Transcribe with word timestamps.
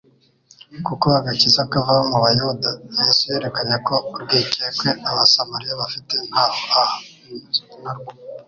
kuko 0.87 1.05
agakiza 1.19 1.61
kava 1.71 1.95
mu 2.09 2.17
bayuda."Yesu 2.23 3.23
yerekanye 3.31 3.75
ko 3.87 3.95
urwikekwe 4.13 4.89
Abasamariya 5.09 5.79
bafite 5.81 6.15
ntaho 6.29 6.61
ahunye 6.81 7.39
narwo. 7.83 8.11